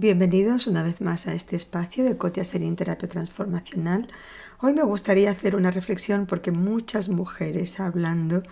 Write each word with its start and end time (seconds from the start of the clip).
Bienvenidos 0.00 0.68
una 0.68 0.84
vez 0.84 1.00
más 1.00 1.26
a 1.26 1.34
este 1.34 1.56
espacio 1.56 2.04
de 2.04 2.16
Cotia 2.16 2.44
Serín 2.44 2.76
Terapia 2.76 3.08
Transformacional. 3.08 4.06
Hoy 4.60 4.72
me 4.72 4.84
gustaría 4.84 5.28
hacer 5.28 5.56
una 5.56 5.72
reflexión 5.72 6.26
porque 6.26 6.52
muchas 6.52 7.08
mujeres 7.08 7.80
hablando 7.80 8.44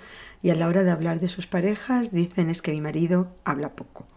y 0.42 0.50
a 0.50 0.56
la 0.56 0.66
hora 0.66 0.82
de 0.82 0.90
hablar 0.90 1.20
de 1.20 1.28
sus 1.28 1.46
parejas 1.46 2.10
dicen 2.10 2.50
es 2.50 2.62
que 2.62 2.72
mi 2.72 2.80
marido 2.80 3.32
habla 3.44 3.76
poco. 3.76 4.08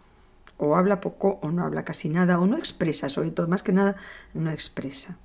O 0.57 0.75
habla 0.75 1.01
poco 1.01 1.37
o 1.43 1.51
no 1.51 1.63
habla 1.63 1.85
casi 1.85 2.09
nada 2.09 2.39
o 2.39 2.47
no 2.47 2.57
expresa, 2.57 3.09
sobre 3.09 3.29
todo 3.29 3.47
más 3.47 3.61
que 3.61 3.73
nada 3.73 3.95
no 4.33 4.49
expresa. 4.49 5.19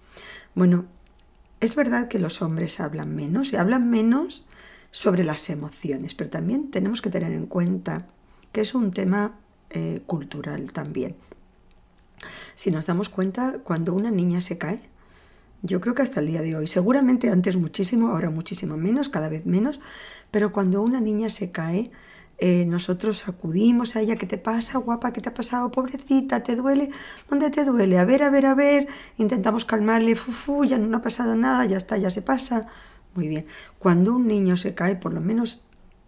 Bueno, 0.55 0.85
es 1.61 1.77
verdad 1.77 2.09
que 2.09 2.19
los 2.19 2.43
hombres 2.43 2.81
hablan 2.81 3.15
menos 3.15 3.53
y 3.53 3.57
hablan 3.57 3.91
menos 3.91 4.45
sobre 4.91 5.25
las 5.25 5.51
emociones, 5.51 6.15
pero 6.15 6.31
también 6.31 6.71
tenemos 6.71 7.03
que 7.03 7.11
tener 7.11 7.33
en 7.33 7.47
cuenta 7.47 8.07
que 8.53 8.61
es 8.61 8.75
un 8.75 8.93
tema 8.93 9.39
eh, 9.71 10.03
cultural 10.07 10.73
también. 10.73 11.17
Si 12.55 12.71
nos 12.71 12.87
damos 12.87 13.09
cuenta, 13.09 13.59
cuando 13.65 13.93
una 13.93 14.11
niña 14.11 14.41
se 14.41 14.59
cae, 14.59 14.79
yo 15.63 15.81
creo 15.81 15.95
que 15.95 16.03
hasta 16.03 16.21
el 16.21 16.27
día 16.27 16.43
de 16.43 16.55
hoy, 16.55 16.67
seguramente 16.67 17.31
antes 17.31 17.57
muchísimo, 17.57 18.11
ahora 18.11 18.31
muchísimo 18.31 18.77
menos, 18.77 19.09
cada 19.09 19.29
vez 19.29 19.47
menos, 19.47 19.81
pero 20.31 20.53
cuando 20.53 20.83
una 20.83 21.01
niña 21.01 21.31
se 21.31 21.51
cae, 21.51 21.91
eh, 22.47 22.67
nosotros 22.67 23.27
acudimos 23.27 23.97
a 23.97 24.03
ella, 24.03 24.17
¿qué 24.17 24.27
te 24.27 24.37
pasa, 24.37 24.77
guapa? 24.77 25.15
¿Qué 25.15 25.23
te 25.23 25.31
ha 25.31 25.35
pasado? 25.35 25.71
Pobrecita, 25.71 26.43
¿te 26.43 26.57
duele? 26.57 26.91
¿Dónde 27.27 27.51
te 27.51 27.65
duele? 27.65 27.99
A 27.99 28.05
ver, 28.05 28.23
a 28.23 28.29
ver, 28.29 28.45
a 28.45 28.55
ver. 28.55 28.87
Intentamos 29.17 29.65
calmarle, 29.65 30.15
fufu, 30.15 30.63
ya 30.67 30.77
no 30.77 30.99
ha 30.99 31.01
pasado 31.01 31.35
nada, 31.37 31.65
ya 31.65 31.79
está, 31.79 31.97
ya 31.97 32.11
se 32.11 32.21
pasa. 32.21 32.67
Muy 33.15 33.29
bien. 33.29 33.47
Cuando 33.79 34.15
un 34.15 34.27
niño 34.27 34.59
se 34.59 34.75
cae, 34.75 34.95
por 34.95 35.15
lo 35.15 35.23
menos 35.23 35.65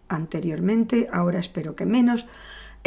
anteriormente, 0.09 1.09
ahora 1.11 1.39
espero 1.39 1.73
que 1.73 1.87
menos, 1.87 2.27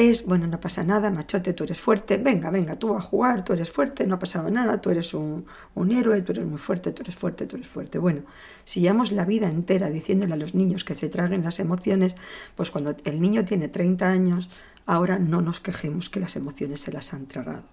es, 0.01 0.25
bueno, 0.25 0.47
no 0.47 0.59
pasa 0.61 0.83
nada, 0.83 1.11
machote, 1.11 1.53
tú 1.53 1.65
eres 1.65 1.79
fuerte, 1.79 2.17
venga, 2.17 2.51
venga, 2.51 2.77
tú 2.77 2.95
a 2.95 3.01
jugar, 3.01 3.45
tú 3.45 3.53
eres 3.53 3.71
fuerte, 3.71 4.07
no 4.07 4.17
ha 4.17 4.19
pasado 4.19 4.51
nada, 4.51 4.81
tú 4.81 4.91
eres 4.91 5.15
un, 5.15 5.45
héroe, 5.91 6.23
tú 6.23 6.33
eres 6.33 6.47
muy 6.47 6.59
fuerte, 6.59 6.93
tú 6.93 7.03
eres 7.03 7.15
fuerte, 7.15 7.47
tú 7.47 7.57
eres 7.57 7.69
fuerte. 7.69 7.99
Bueno, 7.99 8.23
si 8.65 8.81
llevamos 8.81 9.13
la 9.13 9.25
vida 9.25 9.49
entera 9.49 9.91
diciéndole 9.91 10.35
a 10.35 10.37
los 10.37 10.55
niños 10.55 10.85
que 10.85 10.95
se 10.95 11.09
traguen 11.09 11.45
las 11.45 11.61
emociones, 11.61 12.17
pues 12.57 12.71
cuando 12.71 12.97
el 13.05 13.21
niño 13.21 13.45
tiene 13.45 13.69
30 13.69 14.09
años, 14.09 14.51
ahora 14.87 15.19
no 15.19 15.43
nos 15.43 15.61
quejemos 15.61 16.11
que 16.11 16.21
las 16.21 16.37
emociones 16.37 16.81
se 16.81 16.93
las 16.93 17.13
han 17.15 17.27
tragado. 17.27 17.65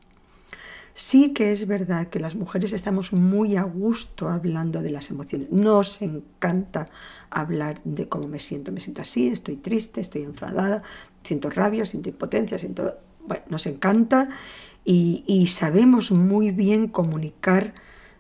Sí 1.00 1.32
que 1.32 1.52
es 1.52 1.68
verdad 1.68 2.08
que 2.08 2.20
las 2.20 2.34
mujeres 2.34 2.74
estamos 2.74 3.14
muy 3.14 3.56
a 3.56 3.62
gusto 3.62 4.30
hablando 4.30 4.82
de 4.82 4.90
las 4.90 5.12
emociones. 5.12 5.52
Nos 5.52 6.02
encanta 6.02 6.90
hablar 7.30 7.80
de 7.84 8.10
cómo 8.10 8.28
me 8.28 8.40
siento. 8.40 8.72
Me 8.72 8.80
siento 8.80 9.04
así, 9.04 9.28
estoy 9.28 9.58
triste, 9.58 10.02
estoy 10.02 10.24
enfadada, 10.24 10.82
siento 11.22 11.52
rabia, 11.52 11.86
siento 11.86 12.10
impotencia, 12.10 12.58
siento... 12.58 12.98
Bueno, 13.28 13.44
nos 13.50 13.68
encanta 13.68 14.30
y, 14.84 15.46
sabemos 15.50 16.10
muy 16.10 16.50
bien 16.50 16.88
comunicar 16.88 17.76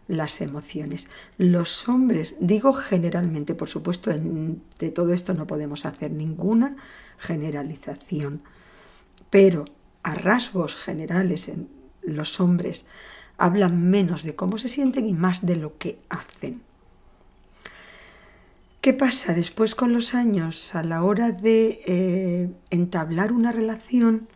las 0.07 0.39
emociones. 0.41 1.07
Los 1.39 1.89
hombres, 1.89 2.35
digo 2.41 2.73
generalmente, 2.73 3.55
por 3.55 3.69
supuesto, 3.69 4.11
de 4.11 4.91
todo 4.91 5.13
esto 5.13 5.33
no 5.33 5.47
podemos 5.47 5.87
hacer 5.87 6.11
ninguna 6.11 6.75
generalización, 7.17 8.43
pero 9.31 9.65
a 10.03 10.13
rasgos 10.13 10.75
generales, 10.75 11.47
en, 11.49 11.75
los 12.07 12.39
hombres 12.39 12.87
hablan 13.37 13.89
menos 13.89 14.23
de 14.23 14.35
cómo 14.35 14.57
se 14.57 14.69
sienten 14.69 15.05
y 15.07 15.13
más 15.13 15.45
de 15.45 15.55
lo 15.55 15.77
que 15.77 15.99
hacen. 16.09 16.63
¿Qué 18.81 18.93
pasa 18.93 19.33
después 19.33 19.75
con 19.75 19.93
los 19.93 20.15
años? 20.15 20.73
A 20.73 20.81
la 20.81 21.03
hora 21.03 21.31
de 21.31 21.81
eh, 21.85 22.51
entablar 22.69 23.31
una 23.31 23.51
relación 23.51 24.27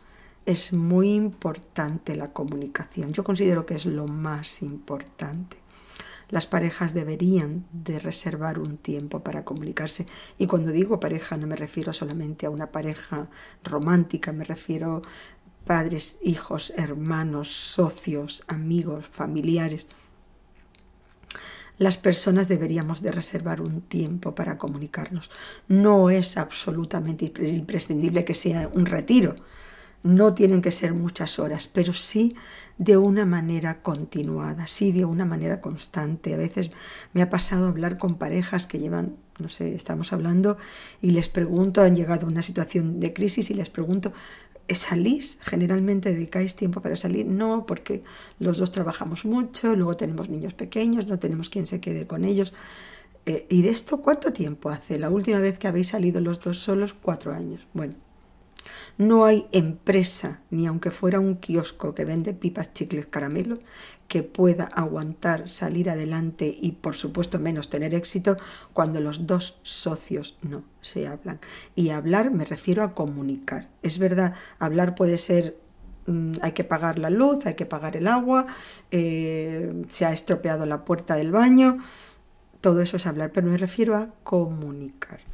es 0.45 0.73
muy 0.73 1.14
importante 1.14 2.16
la 2.16 2.33
comunicación. 2.33 3.14
Yo 3.14 3.23
considero 3.23 3.65
que 3.65 3.76
es 3.76 3.86
lo 3.86 4.08
más 4.08 4.61
importante. 4.61 5.58
Las 6.30 6.48
parejas 6.48 6.93
deberían 6.93 7.65
de 7.73 7.99
reservar 7.99 8.58
un 8.58 8.77
tiempo 8.77 9.21
para 9.21 9.43
comunicarse. 9.43 10.08
Y 10.38 10.48
cuando 10.48 10.71
digo 10.71 10.99
pareja 10.99 11.38
no 11.38 11.45
me 11.45 11.58
refiero 11.58 11.92
solamente 11.92 12.45
a 12.45 12.49
una 12.49 12.71
pareja 12.71 13.30
romántica, 13.64 14.32
me 14.32 14.45
refiero 14.45 15.02
padres, 15.66 16.20
hijos, 16.23 16.73
hermanos, 16.76 17.49
socios, 17.49 18.44
amigos, 18.48 19.08
familiares. 19.11 19.88
Las 21.77 21.98
personas 21.98 22.48
deberíamos 22.48 23.02
de 23.02 23.11
reservar 23.11 23.60
un 23.60 23.82
tiempo 23.82 24.36
para 24.36 24.58
comunicarnos. 24.58 25.32
No 25.67 26.11
es 26.11 26.38
absolutamente 26.38 27.32
imprescindible 27.39 28.23
que 28.23 28.36
sea 28.36 28.70
un 28.73 28.86
retiro. 28.86 29.36
No 30.04 30.33
tienen 30.33 30.61
que 30.61 30.71
ser 30.71 30.94
muchas 30.94 31.39
horas, 31.39 31.67
pero 31.67 31.94
sí 31.94 32.36
de 32.77 32.98
una 32.98 33.26
manera 33.26 33.82
continuada, 33.82 34.67
sí 34.67 34.92
de 34.92 35.05
una 35.05 35.26
manera 35.26 35.61
constante. 35.61 36.33
A 36.33 36.38
veces 36.38 36.71
me 37.14 37.21
ha 37.21 37.30
pasado 37.30 37.67
hablar 37.67 37.98
con 37.98 38.16
parejas 38.16 38.67
que 38.67 38.80
llevan, 38.80 39.17
no 39.39 39.50
sé, 39.50 39.76
estamos 39.76 40.14
hablando 40.14 40.58
y 41.02 41.11
les 41.11 41.30
pregunto, 41.30 41.82
han 41.82 41.95
llegado 41.95 42.26
a 42.26 42.30
una 42.30 42.42
situación 42.42 43.00
de 43.00 43.14
crisis 43.14 43.52
y 43.52 43.54
les 43.54 43.70
pregunto, 43.70 44.14
¿Salís? 44.76 45.39
¿Generalmente 45.42 46.14
dedicáis 46.14 46.55
tiempo 46.55 46.82
para 46.82 46.95
salir? 46.95 47.26
No, 47.26 47.65
porque 47.65 48.04
los 48.39 48.58
dos 48.58 48.71
trabajamos 48.71 49.26
mucho, 49.26 49.76
luego 49.76 49.95
tenemos 49.95 50.30
niños 50.30 50.54
pequeños, 50.54 51.08
no 51.08 51.20
tenemos 51.20 51.49
quien 51.49 51.65
se 51.65 51.80
quede 51.80 52.08
con 52.08 52.26
ellos. 52.26 52.54
Eh, 53.26 53.45
¿Y 53.49 53.61
de 53.61 53.70
esto 53.70 54.02
cuánto 54.02 54.33
tiempo 54.33 54.70
hace? 54.70 54.98
La 54.98 55.09
última 55.09 55.39
vez 55.39 55.58
que 55.58 55.67
habéis 55.67 55.89
salido 55.89 56.21
los 56.21 56.39
dos 56.39 56.58
solos, 56.59 56.93
cuatro 56.93 57.33
años. 57.33 57.67
Bueno, 57.73 57.93
no 59.02 59.26
hay 59.26 59.48
empresa, 59.52 60.42
ni 60.52 60.67
aunque 60.67 60.92
fuera 60.92 61.20
un 61.20 61.38
kiosco 61.38 61.95
que 61.95 62.06
vende 62.06 62.36
pipas, 62.36 62.72
chicles, 62.72 63.08
caramelos, 63.08 63.58
que 64.08 64.22
pueda 64.22 64.66
aguantar 64.66 65.50
salir 65.50 65.89
adelante 65.89 66.56
y 66.62 66.73
por 66.73 66.94
supuesto 66.94 67.39
menos 67.39 67.72
tener 67.72 67.95
éxito 67.95 68.38
cuando 68.73 69.00
los 69.00 69.26
dos 69.26 69.58
socios 69.64 70.38
no 70.44 70.66
se 70.82 71.08
hablan. 71.08 71.39
Y 71.73 71.89
hablar 71.89 72.30
me 72.30 72.45
refiero 72.45 72.84
a 72.84 72.94
comunicar. 72.94 73.70
Es 73.82 73.98
verdad, 73.98 74.36
hablar 74.60 74.94
puede 74.94 75.18
ser 75.18 75.58
mm, 76.06 76.33
hay 76.44 76.52
que 76.52 76.64
pagar 76.64 77.00
la 77.00 77.10
luz, 77.10 77.48
hay 77.48 77.56
que 77.56 77.66
pagar 77.66 77.98
el 77.98 78.06
agua, 78.08 78.45
eh, 78.92 79.83
se 79.88 80.06
ha 80.06 80.14
estropeado 80.14 80.68
la 80.68 80.86
puerta 80.86 81.16
del 81.16 81.32
baño, 81.32 81.80
todo 82.62 82.82
eso 82.82 82.98
es 82.98 83.08
hablar, 83.08 83.32
pero 83.32 83.48
me 83.48 83.58
refiero 83.58 83.98
a 83.98 84.14
comunicar. 84.23 85.30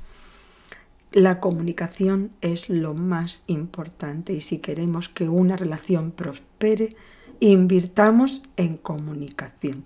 La 1.14 1.40
comunicación 1.40 2.32
es 2.42 2.70
lo 2.70 2.94
más 2.94 3.44
importante 3.48 4.34
y 4.34 4.42
si 4.42 4.60
queremos 4.60 5.08
que 5.08 5.30
una 5.30 5.56
relación 5.56 6.12
prospere, 6.12 6.96
invirtamos 7.40 8.42
en 8.58 8.76
comunicación. 8.76 9.86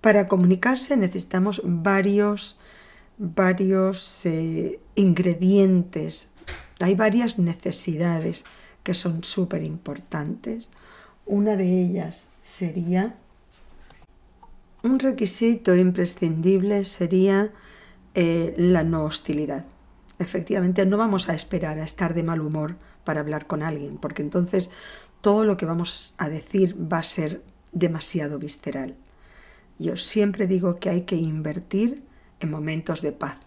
Para 0.00 0.26
comunicarse 0.26 0.96
necesitamos 0.96 1.60
varios, 1.64 2.58
varios 3.18 4.24
eh, 4.24 4.80
ingredientes, 4.94 6.30
hay 6.80 6.94
varias 6.94 7.38
necesidades 7.38 8.44
que 8.82 8.94
son 8.94 9.24
súper 9.24 9.62
importantes. 9.62 10.72
Una 11.26 11.54
de 11.56 11.82
ellas 11.82 12.28
sería, 12.42 13.16
un 14.82 14.98
requisito 14.98 15.76
imprescindible 15.76 16.84
sería 16.84 17.52
eh, 18.14 18.54
la 18.56 18.84
no 18.84 19.04
hostilidad 19.04 19.64
efectivamente 20.18 20.86
no 20.86 20.96
vamos 20.96 21.28
a 21.28 21.34
esperar 21.34 21.78
a 21.78 21.84
estar 21.84 22.14
de 22.14 22.22
mal 22.22 22.40
humor 22.40 22.76
para 23.04 23.20
hablar 23.20 23.46
con 23.46 23.62
alguien, 23.62 23.98
porque 23.98 24.22
entonces 24.22 24.70
todo 25.20 25.44
lo 25.44 25.56
que 25.56 25.66
vamos 25.66 26.14
a 26.18 26.28
decir 26.28 26.76
va 26.76 26.98
a 26.98 27.04
ser 27.04 27.42
demasiado 27.72 28.38
visceral. 28.38 28.96
Yo 29.78 29.96
siempre 29.96 30.46
digo 30.46 30.76
que 30.76 30.90
hay 30.90 31.02
que 31.02 31.16
invertir 31.16 32.04
en 32.40 32.50
momentos 32.50 33.02
de 33.02 33.12
paz. 33.12 33.38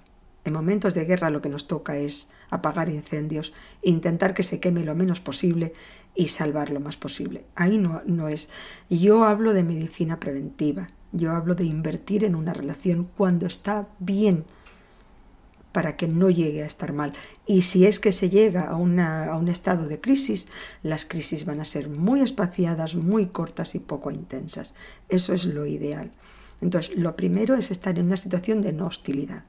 En 0.44 0.54
momentos 0.54 0.94
de 0.94 1.06
guerra 1.06 1.30
lo 1.30 1.42
que 1.42 1.50
nos 1.50 1.68
toca 1.68 1.98
es 1.98 2.30
apagar 2.50 2.90
incendios, 2.90 3.54
intentar 3.82 4.34
que 4.34 4.44
se 4.44 4.60
queme 4.60 4.84
lo 4.84 4.96
menos 4.96 5.20
posible 5.20 5.74
y 6.16 6.30
salvar 6.30 6.70
lo 6.70 6.80
más 6.80 6.98
posible. 6.98 7.46
Ahí 7.56 7.78
no, 7.78 8.02
no 8.06 8.28
es. 8.30 8.50
Yo 8.90 9.26
hablo 9.26 9.54
de 9.54 9.64
medicina 9.64 10.20
preventiva, 10.20 10.88
yo 11.12 11.32
hablo 11.32 11.54
de 11.54 11.66
invertir 11.66 12.24
en 12.24 12.36
una 12.36 12.54
relación 12.54 13.10
cuando 13.18 13.46
está 13.46 13.90
bien, 14.00 14.46
para 15.78 15.96
que 15.96 16.08
no 16.08 16.32
llegue 16.32 16.64
a 16.64 16.66
estar 16.66 16.92
mal. 16.92 17.14
Y 17.46 17.62
si 17.62 17.86
es 17.86 18.00
que 18.00 18.12
se 18.12 18.32
llega 18.32 18.64
a, 18.64 18.72
a 18.72 19.38
un 19.38 19.48
estado 19.48 19.88
de 19.88 20.02
crisis, 20.02 20.48
las 20.82 21.06
crisis 21.06 21.46
van 21.46 21.60
a 21.60 21.66
ser 21.66 21.88
muy 21.88 22.22
espaciadas, 22.22 22.96
muy 22.96 23.28
cortas 23.28 23.76
y 23.76 23.80
poco 23.80 24.10
intensas. 24.10 24.74
Eso 25.08 25.36
es 25.36 25.46
lo 25.46 25.68
ideal. 25.68 26.12
Entonces, 26.62 26.98
lo 26.98 27.16
primero 27.16 27.54
es 27.54 27.70
estar 27.70 28.00
en 28.00 28.08
una 28.08 28.18
situación 28.18 28.64
de 28.64 28.74
no 28.74 28.88
hostilidad. 28.88 29.44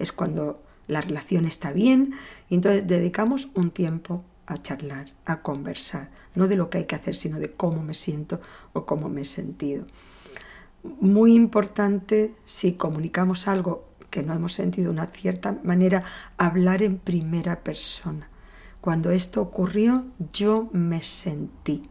Es 0.00 0.10
cuando 0.10 0.64
la 0.88 1.00
relación 1.00 1.44
está 1.44 1.72
bien 1.72 2.12
y 2.48 2.56
entonces 2.56 2.84
dedicamos 2.84 3.50
un 3.54 3.70
tiempo 3.70 4.24
a 4.46 4.60
charlar, 4.60 5.14
a 5.26 5.42
conversar, 5.42 6.10
no 6.34 6.48
de 6.48 6.56
lo 6.56 6.70
que 6.70 6.78
hay 6.78 6.86
que 6.86 6.96
hacer, 6.96 7.14
sino 7.14 7.38
de 7.38 7.52
cómo 7.52 7.84
me 7.84 7.94
siento 7.94 8.40
o 8.72 8.84
cómo 8.84 9.08
me 9.08 9.20
he 9.20 9.24
sentido. 9.24 9.86
Muy 10.82 11.36
importante 11.36 12.34
si 12.46 12.72
comunicamos 12.72 13.46
algo 13.46 13.87
que 14.10 14.22
no 14.22 14.34
hemos 14.34 14.54
sentido 14.54 14.90
una 14.90 15.06
cierta 15.06 15.58
manera, 15.62 16.02
hablar 16.36 16.82
en 16.82 16.98
primera 16.98 17.60
persona. 17.60 18.28
Cuando 18.80 19.10
esto 19.10 19.42
ocurrió, 19.42 20.06
yo 20.32 20.68
me 20.72 21.02
sentí. 21.02 21.82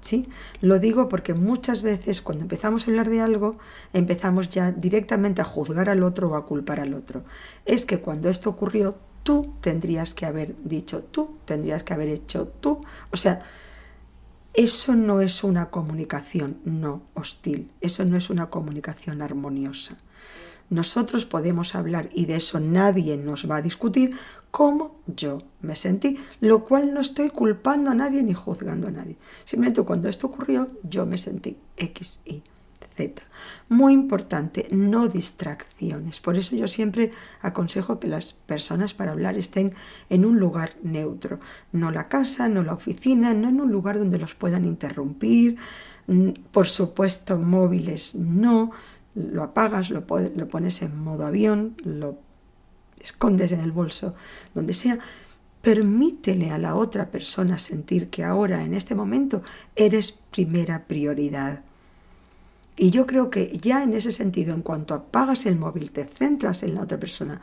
¿Sí? 0.00 0.28
Lo 0.60 0.78
digo 0.78 1.08
porque 1.08 1.34
muchas 1.34 1.82
veces 1.82 2.22
cuando 2.22 2.42
empezamos 2.42 2.86
a 2.86 2.90
hablar 2.90 3.10
de 3.10 3.20
algo, 3.20 3.58
empezamos 3.92 4.48
ya 4.50 4.70
directamente 4.70 5.40
a 5.40 5.44
juzgar 5.44 5.88
al 5.88 6.04
otro 6.04 6.30
o 6.30 6.36
a 6.36 6.46
culpar 6.46 6.78
al 6.78 6.94
otro. 6.94 7.24
Es 7.64 7.86
que 7.86 8.00
cuando 8.00 8.28
esto 8.28 8.50
ocurrió, 8.50 8.98
tú 9.24 9.54
tendrías 9.60 10.14
que 10.14 10.24
haber 10.24 10.54
dicho 10.62 11.02
tú, 11.02 11.38
tendrías 11.44 11.82
que 11.82 11.92
haber 11.92 12.08
hecho 12.08 12.46
tú. 12.46 12.80
O 13.10 13.16
sea, 13.16 13.42
eso 14.56 14.94
no 14.94 15.20
es 15.20 15.44
una 15.44 15.70
comunicación 15.70 16.58
no 16.64 17.02
hostil, 17.12 17.70
eso 17.82 18.04
no 18.06 18.16
es 18.16 18.30
una 18.30 18.48
comunicación 18.48 19.20
armoniosa. 19.20 19.98
Nosotros 20.70 21.26
podemos 21.26 21.74
hablar 21.74 22.08
y 22.12 22.26
de 22.26 22.36
eso 22.36 22.58
nadie 22.58 23.18
nos 23.18 23.48
va 23.48 23.56
a 23.56 23.62
discutir 23.62 24.16
cómo 24.50 24.96
yo 25.06 25.42
me 25.60 25.76
sentí, 25.76 26.18
lo 26.40 26.64
cual 26.64 26.92
no 26.92 27.00
estoy 27.00 27.28
culpando 27.28 27.90
a 27.90 27.94
nadie 27.94 28.22
ni 28.22 28.32
juzgando 28.32 28.88
a 28.88 28.90
nadie. 28.90 29.18
Simplemente 29.44 29.82
cuando 29.82 30.08
esto 30.08 30.26
ocurrió 30.26 30.70
yo 30.82 31.06
me 31.06 31.18
sentí 31.18 31.58
X, 31.76 32.20
Y. 32.24 32.42
Muy 33.68 33.92
importante, 33.92 34.68
no 34.70 35.08
distracciones. 35.08 36.20
Por 36.20 36.36
eso 36.36 36.56
yo 36.56 36.68
siempre 36.68 37.10
aconsejo 37.40 38.00
que 38.00 38.08
las 38.08 38.32
personas 38.32 38.94
para 38.94 39.12
hablar 39.12 39.36
estén 39.36 39.74
en 40.08 40.24
un 40.24 40.38
lugar 40.38 40.76
neutro. 40.82 41.38
No 41.72 41.90
la 41.90 42.08
casa, 42.08 42.48
no 42.48 42.62
la 42.62 42.74
oficina, 42.74 43.34
no 43.34 43.48
en 43.48 43.60
un 43.60 43.70
lugar 43.70 43.98
donde 43.98 44.18
los 44.18 44.34
puedan 44.34 44.64
interrumpir. 44.64 45.56
Mm, 46.06 46.30
por 46.52 46.68
supuesto, 46.68 47.38
móviles 47.38 48.14
no. 48.14 48.70
Lo 49.14 49.42
apagas, 49.42 49.90
lo, 49.90 50.04
lo 50.36 50.48
pones 50.48 50.82
en 50.82 50.98
modo 50.98 51.26
avión, 51.26 51.76
lo 51.84 52.18
escondes 53.00 53.52
en 53.52 53.60
el 53.60 53.72
bolso, 53.72 54.14
donde 54.54 54.74
sea. 54.74 54.98
Permítele 55.62 56.52
a 56.52 56.58
la 56.58 56.76
otra 56.76 57.10
persona 57.10 57.58
sentir 57.58 58.08
que 58.08 58.22
ahora, 58.22 58.62
en 58.62 58.72
este 58.72 58.94
momento, 58.94 59.42
eres 59.74 60.12
primera 60.12 60.86
prioridad. 60.86 61.64
Y 62.76 62.90
yo 62.90 63.06
creo 63.06 63.30
que 63.30 63.58
ya 63.58 63.82
en 63.82 63.94
ese 63.94 64.12
sentido, 64.12 64.54
en 64.54 64.62
cuanto 64.62 64.94
apagas 64.94 65.46
el 65.46 65.58
móvil, 65.58 65.90
te 65.92 66.04
centras 66.04 66.62
en 66.62 66.74
la 66.74 66.82
otra 66.82 66.98
persona. 66.98 67.40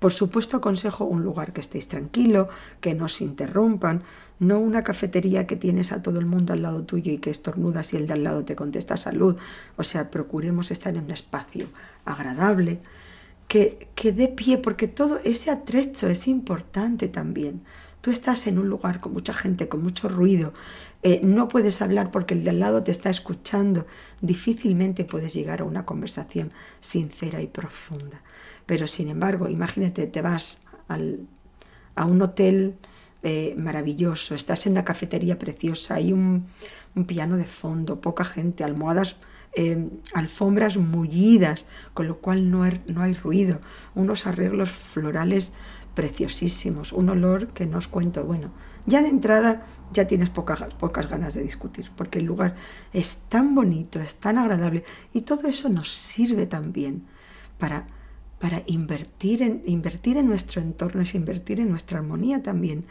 Por 0.00 0.12
supuesto 0.12 0.56
aconsejo 0.56 1.04
un 1.04 1.22
lugar 1.22 1.52
que 1.52 1.60
estéis 1.60 1.88
tranquilo, 1.88 2.48
que 2.80 2.94
no 2.94 3.08
se 3.08 3.24
interrumpan, 3.24 4.02
no 4.38 4.58
una 4.58 4.82
cafetería 4.82 5.46
que 5.46 5.56
tienes 5.56 5.92
a 5.92 6.02
todo 6.02 6.18
el 6.18 6.26
mundo 6.26 6.52
al 6.52 6.62
lado 6.62 6.84
tuyo 6.84 7.12
y 7.12 7.18
que 7.18 7.30
estornudas 7.30 7.94
y 7.94 7.96
el 7.96 8.06
de 8.06 8.14
al 8.14 8.24
lado 8.24 8.44
te 8.44 8.56
contesta 8.56 8.96
salud. 8.96 9.36
O 9.76 9.84
sea, 9.84 10.10
procuremos 10.10 10.70
estar 10.70 10.94
en 10.94 11.04
un 11.04 11.10
espacio 11.12 11.68
agradable, 12.04 12.80
que, 13.48 13.88
que 13.94 14.12
dé 14.12 14.28
pie, 14.28 14.58
porque 14.58 14.88
todo 14.88 15.20
ese 15.24 15.50
atrecho 15.50 16.08
es 16.08 16.26
importante 16.26 17.08
también. 17.08 17.62
Tú 18.04 18.10
estás 18.10 18.46
en 18.46 18.58
un 18.58 18.68
lugar 18.68 19.00
con 19.00 19.14
mucha 19.14 19.32
gente, 19.32 19.66
con 19.66 19.82
mucho 19.82 20.10
ruido, 20.10 20.52
eh, 21.02 21.22
no 21.22 21.48
puedes 21.48 21.80
hablar 21.80 22.10
porque 22.10 22.34
el 22.34 22.44
de 22.44 22.50
al 22.50 22.60
lado 22.60 22.82
te 22.82 22.90
está 22.90 23.08
escuchando, 23.08 23.86
difícilmente 24.20 25.06
puedes 25.06 25.32
llegar 25.32 25.62
a 25.62 25.64
una 25.64 25.86
conversación 25.86 26.52
sincera 26.80 27.40
y 27.40 27.46
profunda. 27.46 28.20
Pero 28.66 28.86
sin 28.88 29.08
embargo, 29.08 29.48
imagínate, 29.48 30.06
te 30.06 30.20
vas 30.20 30.60
a 30.86 32.04
un 32.04 32.20
hotel 32.20 32.76
eh, 33.22 33.54
maravilloso, 33.56 34.34
estás 34.34 34.66
en 34.66 34.72
una 34.72 34.84
cafetería 34.84 35.38
preciosa, 35.38 35.94
hay 35.94 36.12
un, 36.12 36.46
piano 37.06 37.38
de 37.38 37.46
fondo, 37.46 38.02
poca 38.02 38.26
gente, 38.26 38.64
almohadas 38.64 39.16
eh, 39.56 39.88
alfombras 40.12 40.76
mullidas, 40.76 41.64
con 41.94 42.06
lo 42.08 42.18
cual 42.18 42.50
no 42.50 42.64
no 42.86 43.02
hay, 43.02 43.14
ruido, 43.14 43.60
unos 43.94 44.26
arreglos 44.26 44.68
florales 44.68 45.54
preciosísimos, 45.94 46.92
un 46.92 47.08
olor 47.08 47.48
que 47.48 47.66
no 47.66 47.78
os 47.78 47.88
cuento. 47.88 48.24
Bueno, 48.24 48.50
ya 48.86 49.02
de 49.02 49.08
entrada 49.08 49.66
ya 49.92 50.06
tienes 50.06 50.30
pocas, 50.30 50.62
pocas 50.74 51.08
ganas 51.08 51.34
de 51.34 51.42
discutir, 51.42 51.90
porque 51.96 52.18
el 52.18 52.24
lugar 52.24 52.56
es 52.92 53.18
tan 53.28 53.54
bonito, 53.54 54.00
es 54.00 54.16
tan 54.16 54.38
agradable 54.38 54.84
y 55.12 55.22
todo 55.22 55.46
eso 55.48 55.68
nos 55.68 55.90
sirve 55.90 56.46
también 56.46 57.04
para, 57.58 57.86
para 58.40 58.62
invertir, 58.66 59.42
en, 59.42 59.62
invertir 59.66 60.16
en 60.16 60.26
nuestro 60.26 60.60
entorno, 60.60 61.02
es 61.02 61.14
invertir 61.14 61.60
en 61.60 61.70
nuestra 61.70 61.98
armonía 61.98 62.42
también. 62.42 62.84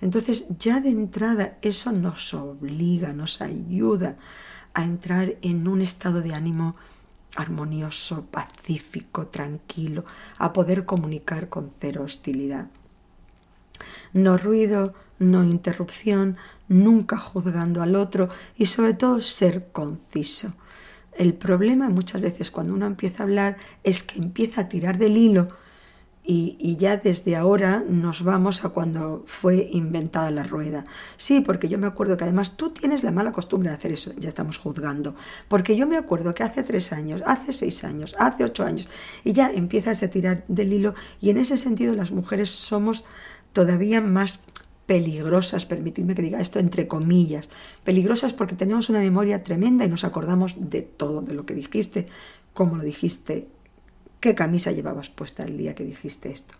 Entonces 0.00 0.46
ya 0.58 0.80
de 0.80 0.90
entrada 0.90 1.58
eso 1.62 1.92
nos 1.92 2.34
obliga, 2.34 3.12
nos 3.12 3.40
ayuda 3.40 4.16
a 4.74 4.84
entrar 4.84 5.36
en 5.42 5.68
un 5.68 5.80
estado 5.80 6.20
de 6.20 6.34
ánimo 6.34 6.76
armonioso, 7.36 8.26
pacífico, 8.26 9.28
tranquilo, 9.28 10.04
a 10.38 10.52
poder 10.52 10.84
comunicar 10.84 11.48
con 11.48 11.72
cero 11.80 12.02
hostilidad. 12.04 12.68
No 14.12 14.38
ruido, 14.38 14.94
no 15.18 15.44
interrupción, 15.44 16.36
nunca 16.68 17.18
juzgando 17.18 17.82
al 17.82 17.94
otro 17.94 18.28
y 18.56 18.66
sobre 18.66 18.94
todo 18.94 19.20
ser 19.20 19.68
conciso. 19.72 20.52
El 21.12 21.34
problema 21.34 21.88
muchas 21.88 22.20
veces 22.20 22.50
cuando 22.50 22.74
uno 22.74 22.86
empieza 22.86 23.22
a 23.22 23.26
hablar 23.26 23.56
es 23.84 24.02
que 24.02 24.18
empieza 24.18 24.62
a 24.62 24.68
tirar 24.68 24.98
del 24.98 25.16
hilo 25.16 25.48
y, 26.28 26.76
ya 26.76 26.96
desde 26.96 27.36
ahora 27.36 27.84
nos 27.88 28.24
vamos 28.24 28.64
a 28.64 28.70
cuando 28.70 29.22
fue 29.26 29.68
inventada 29.72 30.30
la 30.32 30.42
rueda. 30.42 30.84
Sí, 31.16 31.40
porque 31.40 31.68
yo 31.68 31.78
me 31.78 31.86
acuerdo 31.86 32.16
que 32.16 32.24
además 32.24 32.56
tú 32.56 32.70
tienes 32.70 33.04
la 33.04 33.12
mala 33.12 33.32
costumbre 33.32 33.70
de 33.70 33.76
hacer 33.76 33.92
eso, 33.92 34.12
ya 34.18 34.28
estamos 34.28 34.58
juzgando. 34.58 35.14
Porque 35.46 35.76
yo 35.76 35.86
me 35.86 35.96
acuerdo 35.96 36.34
que 36.34 36.42
hace 36.42 36.64
tres 36.64 36.92
años, 36.92 37.22
hace 37.26 37.52
seis 37.52 37.84
años, 37.84 38.16
hace 38.18 38.42
ocho 38.42 38.64
años, 38.64 38.88
y 39.22 39.32
ya 39.34 39.50
empiezas 39.50 40.02
a 40.02 40.10
tirar 40.10 40.44
del 40.48 40.72
hilo 40.72 40.94
y 41.20 41.30
en 41.30 41.38
ese 41.38 41.56
sentido 41.56 41.94
las 41.94 42.10
mujeres 42.10 42.50
somos 42.50 43.04
todavía 43.52 44.00
más 44.00 44.40
peligrosas, 44.86 45.64
permitidme 45.64 46.14
que 46.14 46.22
diga 46.22 46.40
esto 46.40 46.58
entre 46.58 46.88
comillas, 46.88 47.48
peligrosas 47.84 48.32
porque 48.32 48.56
tenemos 48.56 48.88
una 48.88 49.00
memoria 49.00 49.44
tremenda 49.44 49.84
y 49.84 49.88
nos 49.88 50.04
acordamos 50.04 50.56
de 50.58 50.82
todo, 50.82 51.22
de 51.22 51.34
lo 51.34 51.46
que 51.46 51.54
dijiste, 51.54 52.06
cómo 52.52 52.76
lo 52.76 52.82
dijiste, 52.82 53.48
qué 54.20 54.34
camisa 54.34 54.72
llevabas 54.72 55.10
puesta 55.10 55.44
el 55.44 55.56
día 55.56 55.74
que 55.74 55.84
dijiste 55.84 56.30
esto. 56.30 56.54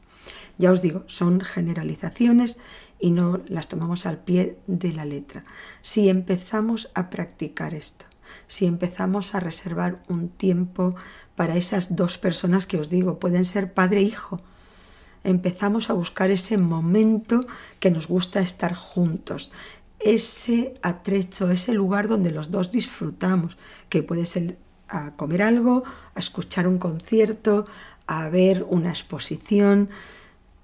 Ya 0.59 0.73
os 0.73 0.83
digo, 0.83 1.05
son 1.07 1.41
generalizaciones 1.41 2.59
y 2.99 3.11
no 3.11 3.41
las 3.47 3.69
tomamos 3.69 4.07
al 4.07 4.19
pie 4.19 4.59
de 4.67 4.93
la 4.93 5.05
letra. 5.05 5.45
Si 5.83 6.09
empezamos 6.09 6.91
a 6.95 7.11
practicar 7.11 7.75
esto, 7.75 8.07
si 8.49 8.67
empezamos 8.67 9.35
a 9.35 9.41
reservar 9.41 10.03
un 10.09 10.29
tiempo 10.29 10.95
para 11.35 11.57
esas 11.57 11.97
dos 11.97 12.19
personas 12.19 12.67
que 12.67 12.79
os 12.79 12.89
digo, 12.89 13.19
pueden 13.19 13.45
ser 13.45 13.75
padre 13.75 14.01
e 14.01 14.05
hijo, 14.05 14.41
empezamos 15.25 15.91
a 15.91 15.95
buscar 15.95 16.31
ese 16.31 16.57
momento 16.57 17.47
que 17.81 17.91
nos 17.91 18.09
gusta 18.09 18.41
estar 18.41 18.75
juntos, 18.75 19.51
ese 19.99 20.75
atrecho, 20.83 21.51
ese 21.51 21.73
lugar 21.75 22.09
donde 22.09 22.31
los 22.31 22.51
dos 22.51 22.71
disfrutamos, 22.71 23.59
que 23.89 24.03
puede 24.03 24.27
ser 24.27 24.59
a 24.89 25.13
comer 25.17 25.43
algo, 25.43 25.85
a 26.15 26.21
escuchar 26.21 26.67
un 26.67 26.79
concierto, 26.79 27.67
a 28.07 28.29
ver 28.29 28.67
una 28.69 28.91
exposición, 28.91 29.89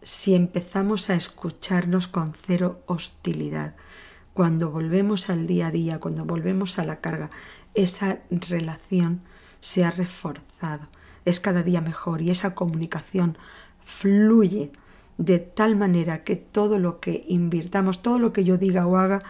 si 0.02 0.34
empezamos 0.34 1.10
a 1.10 1.14
escucharnos 1.14 2.08
con 2.08 2.32
cero 2.34 2.82
hostilidad, 2.86 3.74
cuando 4.34 4.70
volvemos 4.70 5.30
al 5.30 5.46
día 5.46 5.68
a 5.68 5.70
día, 5.70 6.00
cuando 6.00 6.24
volvemos 6.24 6.78
a 6.78 6.84
la 6.84 7.00
carga, 7.00 7.30
esa 7.74 8.20
relación 8.30 9.22
se 9.60 9.84
ha 9.84 9.90
reforzado, 9.90 10.88
es 11.24 11.38
cada 11.38 11.62
día 11.62 11.80
mejor 11.80 12.22
y 12.22 12.30
esa 12.30 12.54
comunicación 12.54 13.36
fluye 13.80 14.72
de 15.18 15.38
tal 15.38 15.76
manera 15.76 16.24
que 16.24 16.36
todo 16.36 16.78
lo 16.78 16.98
que 16.98 17.24
invirtamos, 17.28 18.02
todo 18.02 18.18
lo 18.18 18.32
que 18.32 18.44
yo 18.44 18.56
diga 18.56 18.86
o 18.86 18.96
haga 18.96 19.20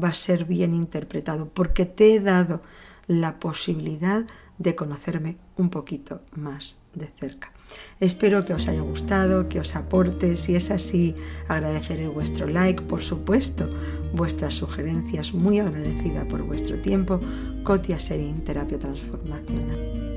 va 0.00 0.08
a 0.08 0.14
ser 0.14 0.44
bien 0.44 0.74
interpretado, 0.74 1.48
porque 1.48 1.86
te 1.86 2.14
he 2.14 2.20
dado 2.20 2.62
la 3.10 3.40
posibilidad 3.40 4.24
de 4.58 4.76
conocerme 4.76 5.36
un 5.56 5.68
poquito 5.68 6.20
más 6.36 6.78
de 6.94 7.08
cerca. 7.18 7.52
Espero 7.98 8.44
que 8.44 8.54
os 8.54 8.68
haya 8.68 8.82
gustado, 8.82 9.48
que 9.48 9.58
os 9.58 9.74
aporte. 9.74 10.36
Si 10.36 10.54
es 10.54 10.70
así, 10.70 11.16
agradeceré 11.48 12.06
vuestro 12.06 12.46
like, 12.46 12.82
por 12.82 13.02
supuesto, 13.02 13.68
vuestras 14.14 14.54
sugerencias. 14.54 15.34
Muy 15.34 15.58
agradecida 15.58 16.24
por 16.28 16.42
vuestro 16.42 16.78
tiempo. 16.78 17.18
Cotia 17.64 17.98
Serín, 17.98 18.44
Terapia 18.44 18.78
Transformacional. 18.78 20.09